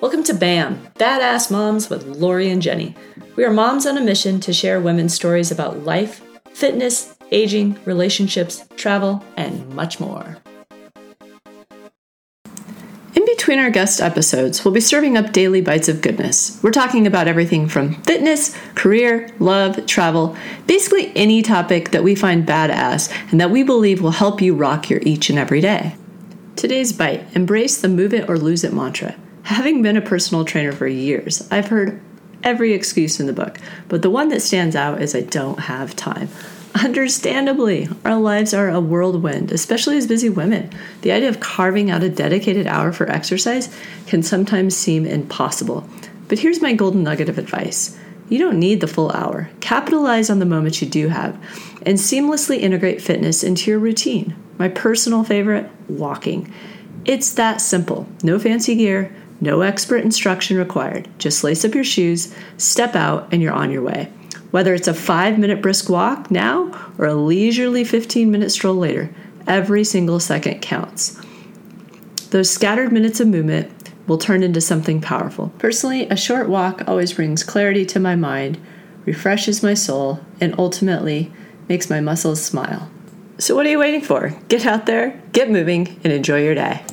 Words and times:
Welcome 0.00 0.24
to 0.24 0.34
BAM, 0.34 0.88
Badass 0.96 1.52
Moms 1.52 1.88
with 1.88 2.04
Lori 2.04 2.50
and 2.50 2.60
Jenny. 2.60 2.96
We 3.36 3.44
are 3.44 3.52
moms 3.52 3.86
on 3.86 3.96
a 3.96 4.00
mission 4.00 4.40
to 4.40 4.52
share 4.52 4.80
women's 4.80 5.14
stories 5.14 5.52
about 5.52 5.84
life, 5.84 6.20
fitness, 6.52 7.16
aging, 7.30 7.78
relationships, 7.84 8.64
travel, 8.76 9.24
and 9.36 9.66
much 9.70 10.00
more. 10.00 10.38
In 13.14 13.24
between 13.24 13.60
our 13.60 13.70
guest 13.70 14.00
episodes, 14.00 14.64
we'll 14.64 14.74
be 14.74 14.80
serving 14.80 15.16
up 15.16 15.32
daily 15.32 15.60
bites 15.60 15.88
of 15.88 16.02
goodness. 16.02 16.60
We're 16.60 16.72
talking 16.72 17.06
about 17.06 17.28
everything 17.28 17.68
from 17.68 17.94
fitness, 18.02 18.54
career, 18.74 19.30
love, 19.38 19.86
travel, 19.86 20.36
basically 20.66 21.16
any 21.16 21.40
topic 21.40 21.92
that 21.92 22.02
we 22.02 22.16
find 22.16 22.46
badass 22.46 23.12
and 23.30 23.40
that 23.40 23.52
we 23.52 23.62
believe 23.62 24.02
will 24.02 24.10
help 24.10 24.42
you 24.42 24.56
rock 24.56 24.90
your 24.90 25.00
each 25.04 25.30
and 25.30 25.38
every 25.38 25.60
day. 25.60 25.94
Today's 26.56 26.92
bite 26.92 27.24
embrace 27.36 27.80
the 27.80 27.88
move 27.88 28.12
it 28.12 28.28
or 28.28 28.36
lose 28.36 28.64
it 28.64 28.72
mantra. 28.72 29.14
Having 29.44 29.82
been 29.82 29.96
a 29.96 30.02
personal 30.02 30.44
trainer 30.44 30.72
for 30.72 30.86
years, 30.86 31.46
I've 31.50 31.68
heard 31.68 32.00
every 32.42 32.72
excuse 32.72 33.20
in 33.20 33.26
the 33.26 33.32
book, 33.32 33.58
but 33.88 34.00
the 34.00 34.10
one 34.10 34.28
that 34.28 34.40
stands 34.40 34.74
out 34.74 35.02
is 35.02 35.14
I 35.14 35.20
don't 35.20 35.60
have 35.60 35.94
time. 35.94 36.28
Understandably, 36.82 37.88
our 38.04 38.18
lives 38.18 38.54
are 38.54 38.70
a 38.70 38.80
whirlwind, 38.80 39.52
especially 39.52 39.98
as 39.98 40.06
busy 40.06 40.30
women. 40.30 40.70
The 41.02 41.12
idea 41.12 41.28
of 41.28 41.40
carving 41.40 41.90
out 41.90 42.02
a 42.02 42.08
dedicated 42.08 42.66
hour 42.66 42.90
for 42.90 43.08
exercise 43.08 43.74
can 44.06 44.22
sometimes 44.22 44.76
seem 44.76 45.06
impossible. 45.06 45.86
But 46.28 46.38
here's 46.38 46.62
my 46.62 46.72
golden 46.72 47.02
nugget 47.02 47.28
of 47.28 47.38
advice 47.38 47.98
you 48.30 48.38
don't 48.38 48.58
need 48.58 48.80
the 48.80 48.86
full 48.86 49.10
hour. 49.12 49.50
Capitalize 49.60 50.30
on 50.30 50.38
the 50.38 50.46
moments 50.46 50.80
you 50.80 50.88
do 50.88 51.08
have 51.08 51.34
and 51.82 51.98
seamlessly 51.98 52.58
integrate 52.58 53.02
fitness 53.02 53.44
into 53.44 53.70
your 53.70 53.78
routine. 53.78 54.34
My 54.56 54.68
personal 54.68 55.22
favorite 55.22 55.70
walking. 55.88 56.50
It's 57.04 57.34
that 57.34 57.60
simple. 57.60 58.08
No 58.22 58.38
fancy 58.38 58.74
gear, 58.76 59.14
no 59.44 59.60
expert 59.60 59.98
instruction 59.98 60.56
required. 60.56 61.08
Just 61.18 61.44
lace 61.44 61.64
up 61.64 61.74
your 61.74 61.84
shoes, 61.84 62.34
step 62.56 62.96
out, 62.96 63.28
and 63.30 63.40
you're 63.40 63.52
on 63.52 63.70
your 63.70 63.82
way. 63.82 64.10
Whether 64.50 64.74
it's 64.74 64.88
a 64.88 64.94
five 64.94 65.38
minute 65.38 65.62
brisk 65.62 65.88
walk 65.88 66.30
now 66.30 66.72
or 66.98 67.06
a 67.06 67.14
leisurely 67.14 67.84
15 67.84 68.30
minute 68.30 68.50
stroll 68.50 68.74
later, 68.74 69.14
every 69.46 69.84
single 69.84 70.18
second 70.18 70.62
counts. 70.62 71.20
Those 72.30 72.50
scattered 72.50 72.92
minutes 72.92 73.20
of 73.20 73.28
movement 73.28 73.70
will 74.06 74.18
turn 74.18 74.42
into 74.42 74.60
something 74.60 75.00
powerful. 75.00 75.52
Personally, 75.58 76.08
a 76.08 76.16
short 76.16 76.48
walk 76.48 76.82
always 76.88 77.12
brings 77.12 77.44
clarity 77.44 77.86
to 77.86 78.00
my 78.00 78.16
mind, 78.16 78.58
refreshes 79.04 79.62
my 79.62 79.74
soul, 79.74 80.20
and 80.40 80.54
ultimately 80.58 81.32
makes 81.68 81.88
my 81.88 82.00
muscles 82.00 82.42
smile. 82.42 82.90
So, 83.38 83.54
what 83.54 83.66
are 83.66 83.70
you 83.70 83.78
waiting 83.78 84.02
for? 84.02 84.34
Get 84.48 84.66
out 84.66 84.86
there, 84.86 85.20
get 85.32 85.50
moving, 85.50 86.00
and 86.04 86.12
enjoy 86.12 86.42
your 86.42 86.54
day. 86.54 86.84